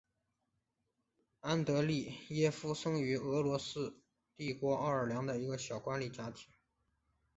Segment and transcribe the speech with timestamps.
[1.41, 4.01] 安德列耶夫生于俄罗斯
[4.35, 6.47] 帝国奥廖尔的一个小官吏家庭。